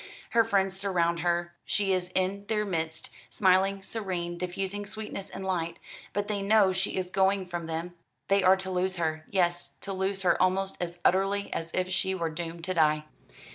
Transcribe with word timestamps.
Her 0.31 0.43
friends 0.43 0.75
surround 0.79 1.19
her; 1.19 1.53
she 1.63 1.93
is 1.93 2.09
in 2.15 2.47
their 2.47 2.65
midst, 2.65 3.11
smiling, 3.29 3.83
serene, 3.83 4.35
diffusing 4.35 4.87
sweetness 4.87 5.29
and 5.29 5.45
light; 5.45 5.77
but 6.11 6.27
they 6.27 6.41
know 6.41 6.73
she 6.73 6.97
is 6.97 7.11
going 7.11 7.45
from 7.45 7.67
them 7.67 7.93
they 8.27 8.41
are 8.41 8.57
to 8.57 8.71
lose 8.71 8.95
her, 8.95 9.27
yes, 9.29 9.75
to 9.81 9.93
lose 9.93 10.23
her 10.23 10.41
almost 10.41 10.75
as 10.81 10.97
utterly 11.05 11.53
as 11.53 11.69
if 11.75 11.89
she 11.91 12.15
were 12.15 12.31
doomed 12.31 12.63
to 12.63 12.73
die." 12.73 13.03